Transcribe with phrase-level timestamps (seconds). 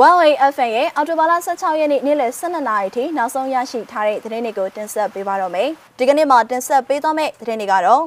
[0.00, 8.04] Huawei FM ရဲ့အော်တိုဘာလ16ရက်နေ့နေ့လယ်12နာရီထိနောက်ဆုံးရရှိထားတဲ့သတင်းတွေကိုတင်ဆက်ပေးပါတော့မယ်။ဒီကနေ့မှာတင်ဆက်ပေးသွားမယ့်သတင်းတွေကတော့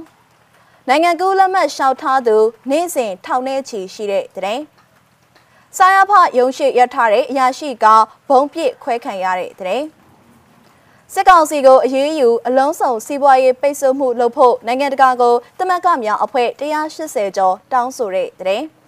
[0.87, 2.37] နိုင်ငံကူးလက်မှတ်လျှောက်ထားသူ
[2.71, 4.61] နေ့စဉ်ထောင်ထဲချီရှိတဲ့သတင်း။
[5.77, 7.85] စာရဖရုံရှိရထားတဲ့အရာရှိက
[8.29, 9.85] ဘုံပစ်ခွဲခံရတဲ့သတင်း။
[11.13, 18.65] စစ်ကောင်စီကိုအရေးယူအလုံးစုံစီးပွားရေးပိတ်ဆို့မှုလုပ်ဖို့နိုင်ငံတကာကိုတမက်ကများအဖွဲ့180ကျော်တောင်းဆိုတဲ့သတင်း။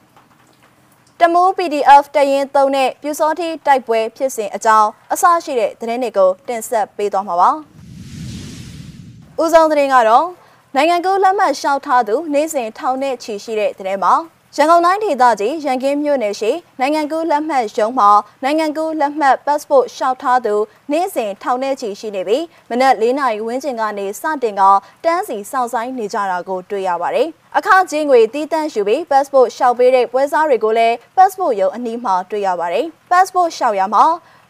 [1.25, 7.49] တမူး PDF တရင်သုံးနဲ့ပြူစောတိတိုက်ပွဲဖြစ်စဉ်အကြောင်းအစရှိတဲ့သတင်းတွေကိုတင်ဆက်ပေးသွားမှာပါ။
[9.41, 10.27] ဦးဆုံးသတင်းကတော့
[10.75, 14.13] နိုင်ငံကူးလက်မှတ်လျှောက်ထားသူ နေ့စဉ်ထောင်နဲ့ချီရှိတဲ့သတင်းမှာ
[14.57, 18.09] ရန်ကုန်တိုင်းဒေသကြီးရန်ကင်းမြို့နယ်ရှိနိုင်ငံကူးလက်မှတ်ရုံးမှာ
[18.43, 20.55] နိုင်ငံကူးလက်မှတ် passport လျှောက်ထားသူ
[20.91, 24.61] နေ့စဉ်ထောင်ထဲချီရှိနေပြီးမနက်၄နာရီဝန်းကျင်ကနေစတင်က
[25.03, 34.03] တန်းစီစောင့်ဆိုင်နေကြတာကိုတွေ့ရပါတယ်။အခကြီးငွေတီးတန့်ယူပြီး passport လျှောက်ပေးတဲ့ပွဲစားတွေကိုလည်း passport ရုံးအနီးမှာတွေ့ရပါတယ်။ passport လျှောက်ရမှာ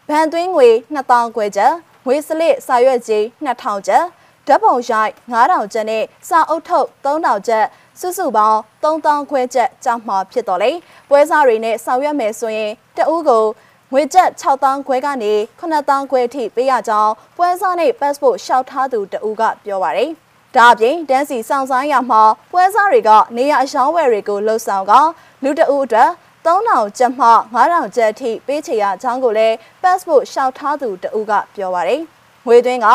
[0.08, 1.74] ဗန်သွင်းငွေ2000ကျပ်ကျပ်
[2.06, 4.04] ငွေစလစ်စာရွက်ကြီး2000ကျပ်
[4.46, 7.66] ဓာတ်ပုံရိုက်9000ကျပ်နဲ့စာအုပ်ထုတ်3000ကျပ်
[8.00, 10.70] စုစုပေါင်း3000ခွဲချက်ကြောက်မှာဖြစ်တော်လေ
[11.08, 13.44] ပွဲစားတွေနဲ့ဆောင်ရွက်မယ်ဆိုရင်တအူးကို
[13.92, 20.10] ငွေကျပ်6000ခွဲကနေ9000ခွဲအထိပေးရကြောင်းပွဲစားနဲ့ passport လျှောက်ထားသူတအူးကပြောပါတယ်
[20.56, 24.92] ဒါအပြင်တန်းစီစောင့်ဆိုင်ရမှာပွဲစားတွေကနေရအယောင်းဝယ်တွေကိုလှုပ်ဆောင်က
[25.44, 26.10] လူတအူးအတွက်
[26.46, 32.00] 3000ကျပ်မှ9000ကျပ်အထိပေးချေရကြောင်းကိုလည်း passport လျှောက်ထားသူတအူးကပြောပါတယ်
[32.46, 32.88] ငွေသွင်းက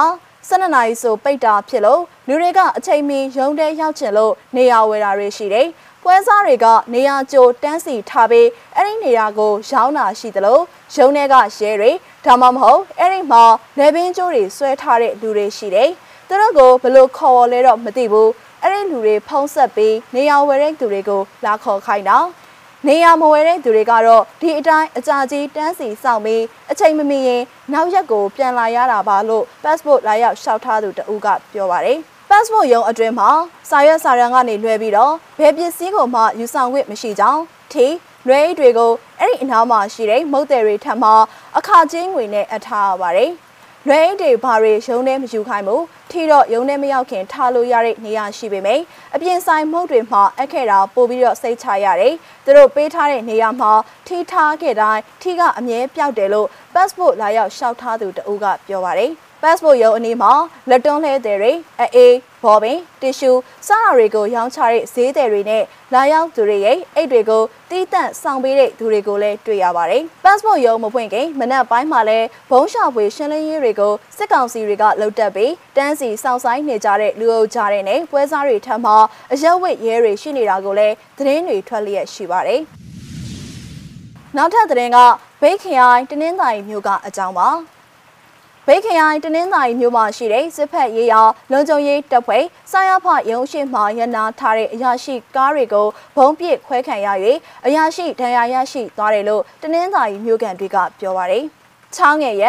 [0.47, 5.67] 12နာရီဆိုပိတ်တာဖြစ်လို့လူတွေကအချိန်မီရုံးတဲ့ရောက်ချင်လို့နေရာဝယ်တာတွေရှိတယ်။
[6.03, 10.59] ပွဲစားတွေကနေရာကြိုတန်းစီထားပြီးအဲ့ဒီနေရာကိုရောင်းတာရှိသလို
[10.95, 11.91] ရုံးထဲကရဲတွေ
[12.25, 13.43] ဒါမှမဟုတ်အဲ့ဒီမှာ
[13.79, 15.89] လေပင်းကျိုးတွေဆွဲထားတဲ့လူတွေရှိတယ်။
[16.27, 18.29] သူတို့ကိုဘလို့ခေါ်လဲတော့မသိဘူး။
[18.63, 22.17] အဲ့ဒီလူတွေဖုံးဆက်ပြီးနေရာဝယ်တဲ့သူတွေကိုလာခေါ်ခိုင်းတာ။
[22.87, 31.97] နေရမဝဲတဲ့သူတွေကတော့ဒီအတိုင်းအကြာကြီးတန်းစီစောင့်ပြီးအချိန်မမီရင်နောက်ရက်ကိုပြန်လာရတာပါလို့ passport လာရောက်လျှောက်ထားသူတဦးကပြောပါတယ်။
[32.29, 33.29] passport ရုံးအတွင်းမှာ
[33.69, 37.41] စာရွက်စာတမ်းကနေလွှဲပြီးတော့ဘယ်ပစ္စည်းကိုမှယူဆောင်ခွင့်မရှိကြောင်း
[37.73, 37.87] ထိ
[38.27, 41.09] လွဲအိတ်တွေကိုအဲ့ဒီအနားမှာရှိတဲ့မုတ်တယ်တွေထံမှ
[41.57, 43.31] အခါချင်းငွေနဲ့အထားရပါတယ်။
[43.87, 48.83] လွယ်အိတ်တွေဘာတွေရုံးထဲမယူခိုင်းဘူးထီတော့ရုံးထဲမရောက်ခင်ထားလို့ရတဲ့နေရာရှိပေမယ့်
[49.15, 53.71] အပြင်ဆိုင်မုတ်တွေမှာအက်ခဲ့တာပို့ပြီးတော့စိတ်ချရတယ်သူတို့ပေးထားတဲ့နေရာမှာ
[54.07, 59.11] ထီထားခဲ့တိုင်းထီကအမြဲပြောက်တယ်လို့ passport လာရောက်ရှောက်ထားသူတဦးကပြောပါတယ်
[59.43, 60.31] passport ရုံးအနီးမှာ
[60.69, 61.51] လက်တွန်းလှဲတဲ့တွေ
[61.95, 63.31] အေးဘော်ပင်တီရှူ
[63.67, 65.63] စတာတွေကိုရောင်းချတဲ့ဈေးတယ်တွေနဲ့
[65.93, 78.93] လာရောက်သူတွေရဲ့အိတ်တွေကိုတီးတန့်ဆောင်ပေးတဲ့သူတွေကိုလည်းတွေ့ရပါတယ်။ passport ရုံးမဖွင့်ခင်မနက်ပိုင်းမှာလည်းဘုံရှာဖွေရှင်းလင်းရေးတွေကိုစစ်ကောင်စီတွေကလှုပ်တက်ပြီးတန်းစီစောင့်ဆိုင်နေကြတဲ့လူအုပ်ကြားတဲ့နဲ့ပွဲစားတွေထံမှ
[79.31, 82.61] အရက်ဝတ်ရဲတွေရှိနေတာကိုလည်းသတင်းတွေထွက်လျက်ရှိပါတယ်။
[84.37, 84.97] နောက်ထပ်သတင်းက
[85.41, 87.49] ဘိတ်ခရိုင်တနင်္သာရီမြို့ကအကြောင်းပါ။
[88.71, 91.21] ဘေးခရိုင်တနင်္သာရီမြို့မှာရှိတဲ့စစ်ဖက်ရေးရာ
[91.51, 95.87] လုံခြုံရေးတပ်ဖွဲ့စာရဖရုံးရှိမှရနာထားတဲ့အရာရှိကားတွေကို
[96.17, 97.07] ဘုံပစ်ခွဲခံရ၍
[97.65, 101.43] အရာရှိဒဏ်ရာရရှိသွားတယ်လို့တနင်္သာရီမြို့ကန်တွေကပြောပါတယ်။
[101.95, 102.43] ချောင်းငယ်ရ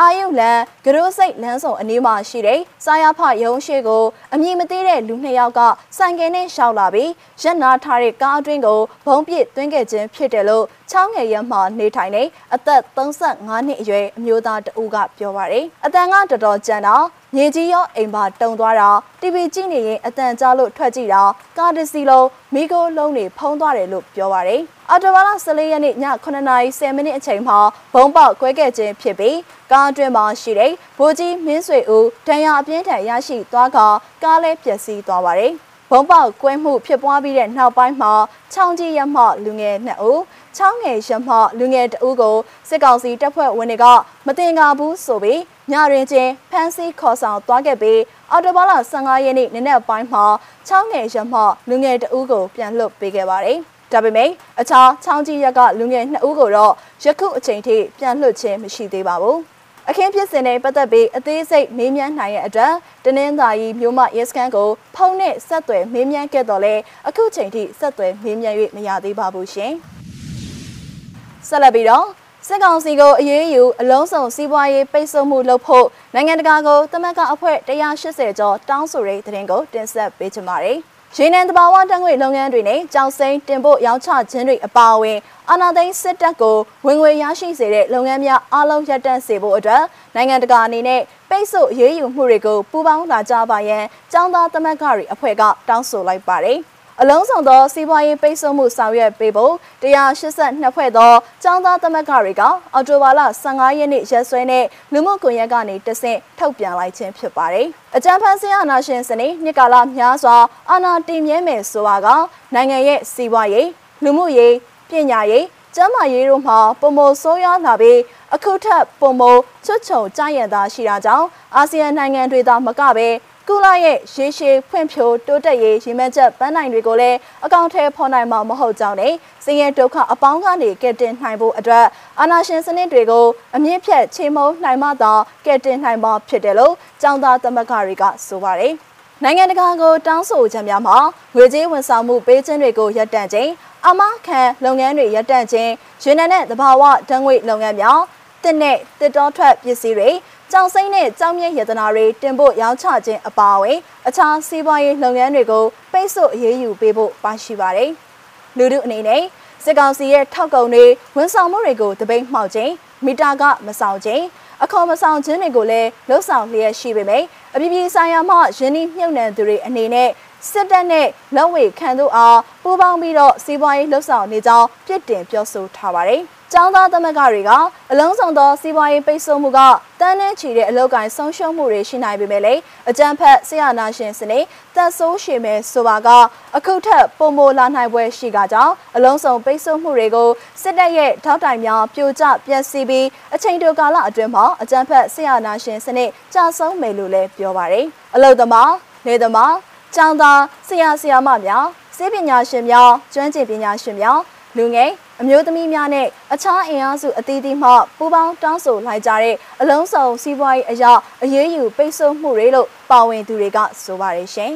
[0.00, 4.04] အာယုလန်ဂရိုးစိတ်လမ်းဆောင်အနီးမှာရှိတဲ့စာရဖရုံးရှိကို
[4.34, 5.60] အမည်မသိတဲ့လူနှစ်ယောက်က
[5.96, 7.10] ဆိုင်ကယ်နဲ့ရှောက်လာပြီး
[7.42, 12.22] ရက်နာထားတဲ့ကားအတွင်းကိုဘုံပစ်သွင်းခဲ့ခြင်းဖြစ်တယ်လို့ချောင်းငယ်ရမှနေထိုင်နေ
[12.54, 16.96] အသက်35နှစ်အရွယ်အမျိုးသားတဦးကပြောပါတယ်။အတန်ကတော်တော်ကြမ်းတာ
[17.36, 21.22] မြေကြီးရောအိမ်ပါတုံသွားတာ TV ကြည့်နေရင်အတန်ကြားလို့ထွက်ကြည့်တာ
[21.58, 24.60] ကားတစ်စီးလုံးမိโกလုံးတွေဖုံးသွားတယ်လို့ပြောပါတယ်။
[24.90, 25.94] အော်တိုဘာလ14ရက်နေ့ည
[26.24, 27.58] 9:10မိနစ်အချိန်မှာ
[27.94, 29.38] ဘုံပေါက်ကွဲခဲ့ခြင်းဖြစ်ပြီး
[29.72, 33.78] ကားအတွင်းမှာရှိတဲ့ဗိုလ်ကြီးမင်းဆွေဦးဒဏ်ရာအပြင်းထန်ရရှိသွားက
[34.22, 35.52] ကားလည်းပျက်စီးသွားပါတယ်။
[35.90, 38.12] ဘုံပေါက်ကွဲမှုဖြစ်ပွားပြီးတဲ့နောက်ပိုင်းမှာ
[38.52, 40.22] ချောင်းကြီးရမလူငယ်2ဦး
[40.56, 42.36] ချောင်းငယ်ရမလူငယ်2ဦးကို
[42.68, 43.84] စစ်ကောင်စီတပ်ဖွဲ့ဝင်တွေက
[44.26, 45.40] မတင်ကားဘူးဆိုပြီး
[45.70, 48.00] ညရင်ချင်းဖမ်းဆီးခေါ်ဆောင်သွားခဲ့ပြီး
[48.30, 50.24] အော်တိုဘာလ15ရက်နေ့နနက်ပိုင်းမှာ
[50.66, 51.34] ချောင်းငယ်ရမ
[51.68, 53.58] လူငယ်2ဦးကိုပြန်လွှတ်ပေးခဲ့ပါတယ်။
[53.92, 54.30] ဒါပေမဲ့
[54.60, 56.72] အခြားချောင်းကြီးရက်ကလူငယ်2ဦးကိုတော့
[57.04, 59.36] ယခုအချိန်ထိပြန်လွှတ်ခြင်းမရှိသေးပါဘူး။
[59.88, 62.74] အခင်းဖြစ်စဉ်နဲ့ပတ်သက်ပြီးအသေးစိတ်မေးမြန်းနိုင်တဲ့အတွက်
[63.04, 66.74] တနင်္သာရီမြို့မရဲစခန်းကိုဖုန်းနဲ့ဆက်သွယ်မေးမြန်းခဲ့တော့လဲ
[67.08, 69.72] အခုချိန်ထိဆက်သွယ်မေးမြန်း၍မရသေးပါဘူးရှင်။
[71.48, 72.06] ဆက်လက်ပြီးတော့
[72.48, 80.78] စစ်ကောင်စီကိုအရေးယူအလုံးစုံစီးပွားရေးပိတ်ဆို့မှုလုပ်ဖို့နိုင်ငံတကာကိုတမန်ကအဖွဲ့180ကျော်တောင်းဆိုတဲ့သတင်းကိုတင်ဆက်ပေးချင်ပါတယ်။
[81.16, 85.18] ရေနံတဘာဝတံငွေလုပ်ငန်းတွေနဲ့ကြောင်စိမ်းတင်ပို့ရောင်းချခြင်းတွေအပါအဝင်
[85.50, 86.56] အာဏာသိမ်းစစ်တပ်ကို
[86.86, 89.82] ဝင်ငွေရရှိစေတဲ့လုပ်ငန်းများအလုံးရပ်တန့်စေဖို့အတွက်
[90.14, 91.00] နိုင်ငံတကာအနေနဲ့
[91.30, 96.60] ပိတ်ဆို့ရေးယူမှုတွေကိုပူးပေါင်းလာကြပါရန်ចောင်းသားသမဂ္ဂတွေအဖွဲ့ကတောင်းဆိုလိုက်ပါတယ်။
[97.00, 101.12] အလုံးစုံသောစီးပွားရေးပိတ်ဆို့မှုဆောင်ရွက်ပေးဖို့182ဖွဲ့သော
[101.44, 102.42] ចောင်းသားသမဂ္ဂတွေက
[102.74, 107.66] အော်တိုဘာလ15ရက်နေ့ရက်စွဲနဲ့လူမှုကွန်ရက်ကနေတဆင့်ထုတ်ပြန်လိုက်ခြင်းဖြစ်ပါတယ်။
[107.96, 110.36] အကြံဖန်ဆင်းအာဏာရှင်စနစ်နှစ်ကာလများစွာ
[110.70, 112.08] အာဏာတည်မြဲမယ်ဆိုတာက
[112.54, 113.68] နိုင်ငံရဲ့စီးပွားရေး
[114.04, 114.54] လူမှုရေး
[114.90, 115.44] ပညာရေး
[115.74, 117.98] ကျန်းမာရေးတို့မှာပုံမဆိုးရွားလာပြီး
[118.34, 119.22] အခုထပ်ပုံမ
[119.64, 123.08] ချွတ်ချုံကြရန်သာရှိတာကြောင့်အာဆီယံနိုင်ငံတွေသာမကပဲ
[123.48, 131.86] ကုလရဲ့ရေရှည်ဖွံ့ဖြိုးတိုးတက်ရေးရည်မှန်းချက်ပန်းနိုင်တွေကိုလည်းအကောင့်ထဲဖော်နိုင်မှာမဟုတ်ကြောင်းနဲ့စင်ရဲဒုက္ခအပေါင်းကနေကယ်တင်နိုင်ဖို့အတွက်
[132.20, 135.12] အာဏာရှင်စနစ်တွေကိုအမြင့်ဖြတ်ချိန်မုံနိုင်မှသာ
[135.46, 138.72] ကယ်တင်နိုင်မှာဖြစ်တယ်လို့ကျောင်းသားသမဂ္ဂတွေကဆိုပါတယ်။
[139.22, 140.96] နိုင်ငံတကာကိုတောင်းဆိုချက်များမှာ
[141.36, 143.50] ငွေကြေးဝန်ဆောင်မှုပေးခြင်းတွေကိုရပ်တန့်ခြင်း
[143.86, 145.72] အမခံလုပ်ငန်းတွေရပ်တန့်ခြင်း
[146.02, 148.00] ရင်းနှံတဲ့သဘာဝဓာတ်ငွေလုပ်ငန်းများ
[148.44, 150.10] တစ်နဲ့တစ်တောထွက်ပစ္စည်းတွေ
[150.54, 153.78] ကြောင်စိမ့်နဲ့ကြောင်မြင့်ရတနာတွေတင်ဖို့ရောင်းချခြင်းအပါအဝင်
[154.08, 157.90] အခြားစီးပွားရေးလုပ်ငန်းတွေကိုပိတ်ဆို့အရေးယူပေးဖို့ပါရှိပါတယ်။
[158.56, 159.22] လူတို့အနေနဲ့
[159.64, 160.84] စစ်ကောင်စီရဲ့ထောက်ကုံတွေ
[161.16, 162.72] ဝန်ဆောင်မှုတွေကိုတပိတ်မှောက်ခြင်း
[163.04, 164.24] မီတာကမဆောင်ခြင်း
[164.62, 167.24] အခေါ်မဆောင်ခြင်းတွေကိုလည်းလှုပ်ဆောင်လျက်ရှိပေမယ့်
[167.54, 170.10] အပြည်ပြည်ဆိုင်ရာမှယင်းနှိမ့်မြုပ်နှံသူတွေအနေနဲ့
[170.50, 176.22] စစ်တပ်နဲ့လက်ဝေခံသူအားပူးပေါင်းပြီးတော့စီးပွားရေးလှုပ်ဆောင်နေကြောင်းပြစ်တင်ပြောဆိုထားပါတယ်။
[176.54, 177.50] ကျောင်းသားသမဂ္ဂတွေက
[177.90, 179.60] အလုံးစုံသောစီးပွားရေးပိတ်ဆို့မှုက
[180.00, 182.60] တန်းနှင်းချီတဲ့အလောက်ကိုင်းဆုံးရှုံးမှုတွေရှိနိုင်ပေမဲ့လည်း
[182.90, 184.44] အကြံဖက်ဆရာနာရှင်စနစ်
[184.74, 186.08] သက်ဆိုးရှည်မဲ့ဆိုပါက
[186.56, 190.28] အခုထက်ပုံမိုလာနိုင်ပွဲရှိကကြောင်းအလုံးစုံပိတ်ဆို့မှုတွေကို
[190.62, 198.72] စစ်တပ်ရဲ့ထောက်တိုင်များပြိုကျပျက်စီးပြီးအချိန်တိုကာလအတွင်းမှာအကြံဖက်ဆရာနာရှင်စနစ်ကြာဆုံးမယ်လို့လည်းပြောပါတယ်အလုသမား
[199.06, 199.54] နေသမား
[199.94, 201.66] ကျောင်းသားဆရာဆရာမများ
[201.96, 204.18] စေပညာရှင်များကျွမ်းကျင်ပညာရှင်များ
[204.56, 204.90] လူငယ်
[205.24, 210.92] အမျိုးသမီးများနဲ့အခြားအင်အားစုအသီးသီးမှပူးပေါင်းတောင်းဆိုလိုက်ကြတဲ့အလုံးစုံစီးပွားရေးအရာ
[211.22, 214.52] အရေးယူပိတ်ဆို့မှုတွေလို့ပါဝင်သူတွေကဆိုပါတယ်ရှင်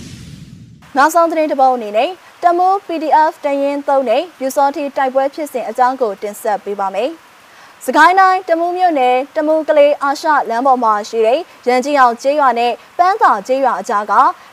[0.96, 2.10] ။နောက်ဆုံးသတင်းတစ်ပုဒ်အနေနဲ့
[2.42, 7.10] တမိုး PDF တရင်သုံးနဲ့ယူစောတီတိုက်ပွဲဖြစ်စဉ်အကြောင်းကိုတင်ဆက်ပေးပါမယ်။
[7.86, 11.38] စကိုင်းတိုင်းတမူးမြို့နယ်တမူးကလေးအာရှလမ်းပေါ်မှာရှိတဲ့
[11.68, 14.12] ရန်ကြီးအောင်ကျေးရွာနဲ့ပန်းသာကျေးရွာအကြားက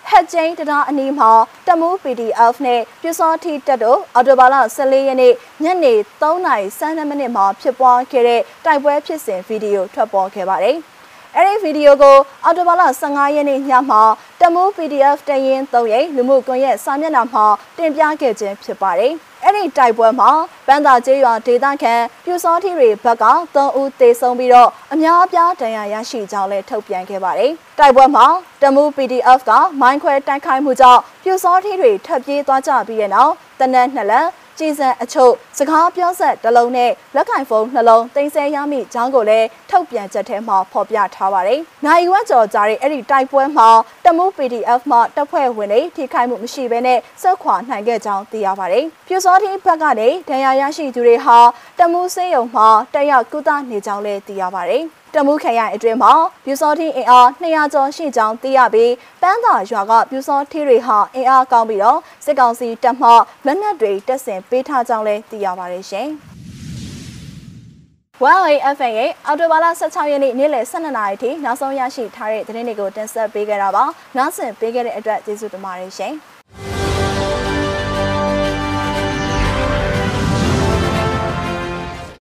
[0.10, 1.32] ဟက်ကျင်းတံတားအနီးမှာ
[1.68, 5.34] တမူး PDF နဲ့ပြူစောထီတက်တို့အော်တိုဘာလ14ရက်နေ့
[5.64, 10.78] ညနေ3:12မိနစ်မှာဖြစ်ပွားခဲ့တဲ့တိုက်ပွဲဖြစ်စဉ်ဗီဒီယိုထွက်ပေါ်ခဲ့ပါတယ်။
[11.38, 14.02] အဲဒီဗီဒီယိုကိုအော်တိုဘာလ15ရက်နေ့ညမှာ
[14.42, 17.46] တမူး PDF တရင်3ရိပ်လူမှုကွန်ရက်စာမျက်နှာမှာ
[17.78, 19.14] တင်ပြခဲ့ခြင်းဖြစ်ပါတယ်။
[19.50, 20.32] အဲ့ဒီတိုက်ပွဲမှာ
[20.68, 21.94] ပန်းသာကျေးရွာဒေသခံ
[22.26, 23.26] ပြူစောထီတွေဘက်က
[23.56, 28.26] 3ဦးသေဆုံးပြီးတော့အများအပြားဒဏ်ရာရရှိကြောင်းလည်းထုတ်ပြန်ခဲ့ပါတယ်။တိုက်ပွဲမှာ
[28.62, 29.52] တမူ PDF က
[29.82, 34.28] မိုင်းခွဲတိုက်ခိုက်မှုကြောင့်ပြူစောထီတွေထပ်ပြေးသွားကြပြီးတဲ့နောက်တနက်နှစ်လက်
[34.60, 51.38] ကြည်စံအချုပ်စကားပြောဆက်တစ်လုံးနဲ့လက်ကင်ဖုန်းနှလုံးတင်ဆက်ရမိကြောင်းကိုလည်းထုတ်ပြန်ချက်ထဲမှာဖော်ပြထားပါတယ်။နိုင်ဝက်ကျော်ကြားတဲ့အဲ့ဒီတိုက်ပွဲမှာတ မူ PDF မှတပ်ဖွဲ့ဝင်တွေထိခိုက်မှုမရှိဘဲနဲ့ဆုတ်ခွာနိုင်ခဲ့ကြောင်းသိရပါတယ်။ပြူစောတိဘက်ကနေဒဏ်ရာရရှိသူတွေဟာ
[51.80, 54.84] တမူစေးရုံမှာတက်ရောက်ကုသနေကြောင်းလည်းသိရပါတယ်။
[55.16, 56.14] တမှုခရိုင်အတွင်းမှာ
[56.46, 63.10] ပြူစောထီအင်အား200ကျော်ရှိကြောင်းသိရပြီးပန်းသာရွာကပြူစောထီတွေဟာအင်အားကောင်းပြီးတော့စစ်ကောင်စီတပ်မှ
[63.46, 66.10] လက်နက်တွေတက်ဆင်ပေးထားကြောင်းလည်းသိရပါတယ်ရှင်။
[68.28, 73.84] 1AFN ရဲ့အော်တိုဘာလ16ရက်နေ့နေ့လယ်12နာရီထိနောက်ဆုံးရရှိထားတဲ့သတင်းတွေကိုတင်ဆက်ပေးခဲ့တာပါ။
[74.18, 76.16] နောက်ဆင်ပေးခဲ့တဲ့အတွက်ကျေးဇူးတင်ပါတယ်ရှင်။